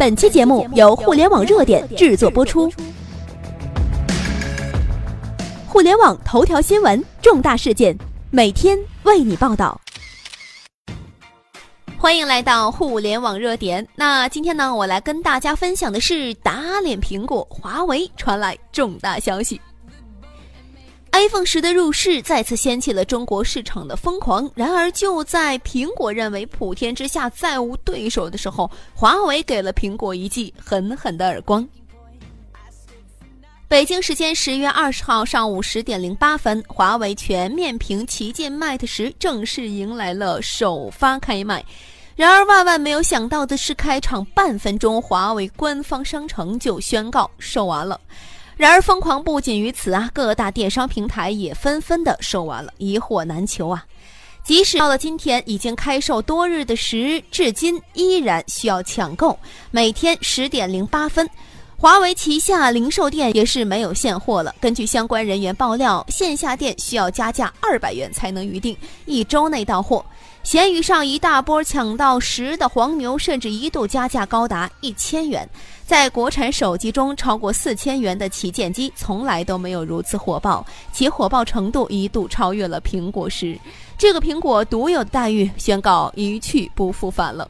[0.00, 2.72] 本期节目由互联网热点制作播出。
[5.68, 7.94] 互联网头条新闻，重大事件，
[8.30, 9.78] 每天为你报道。
[11.98, 13.86] 欢迎来到互联网热点。
[13.94, 19.60] 那今天呢，我来跟大家分享的是打脸苹果，华为传来重大消息。
[21.20, 24.50] iPhone 十的入市再次掀起了中国市场的疯狂。
[24.54, 31.66] 然而，就在苹果认为普天之下再无对手的时候，华为给了苹果一记狠狠的耳光。
[33.68, 41.62] 北京时间十月二十号上午十点零八分，华为全面屏旗舰 Mate 十正式迎来了首发开卖。
[42.16, 48.00] 然而，万万没有想到的是，开场半分钟，华为官方商城就宣告售完了。
[48.60, 50.10] 然而，疯狂不仅于此啊！
[50.12, 53.86] 各大电商平台也纷纷的售完了，一货难求啊！
[54.44, 59.38] 即使到了今天，已经开售多日的时，至今依然需要抢购。
[59.70, 61.26] 每天十点零八分，
[61.78, 64.54] 华为旗下零售店也是没有现货了。
[64.60, 70.04] 根据相关人员爆料，线下店需要加价二百元才能预定，一周内到货。
[70.42, 75.48] 闲鱼上一大波抢到十的黄牛，甚至一度加价高达一千元。
[75.86, 83.56] 在国产手机中，超过四千元的旗舰机从来都没有如此火爆，其火爆程度一度超越了苹果十。
[83.98, 87.48] 这个苹果独有的待遇宣告一去不复返了。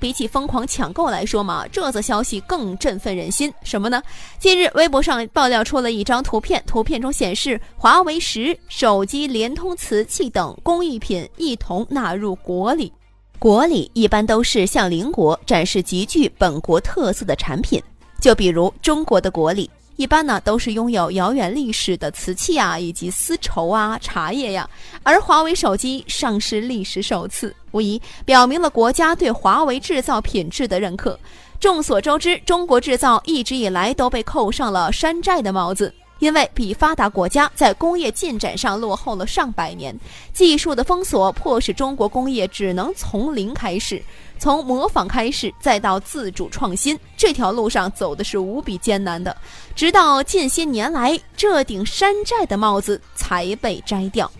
[0.00, 3.52] 比起疯狂抢购来说嘛，这则消息更振奋人心。
[3.62, 4.02] 什么呢？
[4.38, 12.90] 近日，微博上爆料出了一张图片，图片中显示华为十手机、联通瓷器等工艺品一同纳入国礼。
[13.38, 17.82] 国礼一般都是向邻国展示极具本国特色的产品，
[18.20, 19.70] 就比如中国的国礼。
[20.00, 24.66] 一般呢都是拥有遥远历史的瓷器啊，以及丝绸啊、茶叶呀。
[25.02, 31.20] 而华为手机上市历史首次，无疑表明了国家对华为制造品质的认可。
[31.60, 35.92] 众所周知，中国制造一直以来都被扣上了山寨的帽子。
[36.20, 39.98] 因为比发达国家在工业进展上落后了上百年，
[40.32, 44.00] 技术的封锁迫使中国工业只能从零开始，
[44.38, 49.36] 从模仿开始，再到自主创新，这条路上走的是无比艰难的。
[49.74, 54.30] 直到近些年来，这顶山寨的帽子才被摘掉。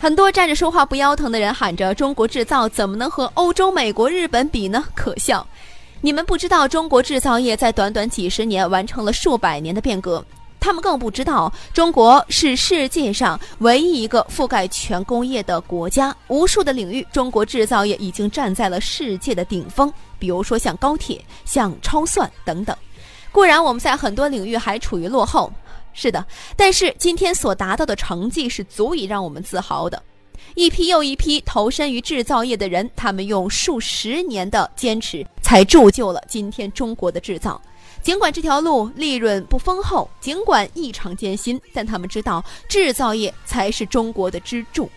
[0.00, 5.46] 很多站着说话不腰疼的人喊着“中国制造怎么能和欧洲、美国、日本比呢？”可笑！
[6.00, 10.24] 你们不知道，中国制造业在短短几十年完成了数百年的变革。
[10.62, 16.16] 他们更不知道，中国是世界上唯一一个覆盖全工业的国家。
[16.28, 19.92] 无数的领域，中国制造业已经站在了世界的顶峰。
[20.20, 22.74] 比如说像高铁、像超算等等。
[23.32, 25.52] 固然我们在很多领域还处于落后，
[25.92, 26.24] 是的。
[26.54, 30.00] 但是今天所达到的成绩是足以让我们自豪的。
[30.54, 37.60] 一批又一批投身于制造业的人，他们用数十年的坚持，才铸就了今天中国的制造。
[38.02, 44.90] 尽管这条路利润不丰厚，尽管异常艰辛，但他们知道制造业才是中国的支柱。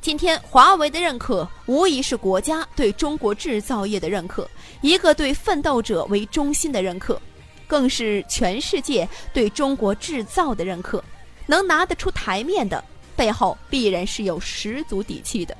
[0.00, 4.50] 今天，华为的认可无疑是国家对中国制造业的认可，
[4.80, 7.20] 一个对奋斗者为中心的认可，
[7.68, 11.02] 更是全世界对中国制造的认可。
[11.46, 12.82] 能拿得出台面的，
[13.14, 15.56] 背后必然是有十足底气的。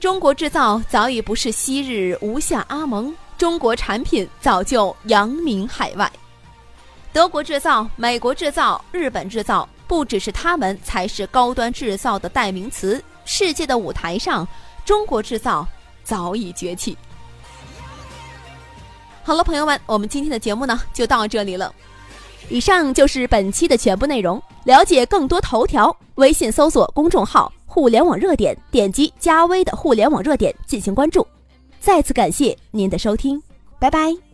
[0.00, 3.14] 中国制造早已不是昔日吴下阿蒙。
[3.38, 6.10] 中国产品早就扬名海外，
[7.12, 13.02] 德国制造、美国制造、日本制造，不只是他们才是高端制造的代名词。
[13.26, 14.46] 世界的舞台上，
[14.84, 15.66] 中国制造
[16.02, 16.96] 早已崛起。
[19.22, 21.74] 好了，朋友们，我们今天的节目呢就到这里了。
[22.48, 24.40] 以上就是本期的全部内容。
[24.64, 31.26] 了解更多头条，微信搜索公众号“互联网热点”，点击加微的“互联网热点”进行关注。
[31.86, 33.40] 再次感谢您的收听，
[33.78, 34.25] 拜拜。